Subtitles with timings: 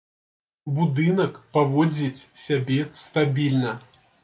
[0.77, 3.79] Будынак паводзіць сябе стабільна.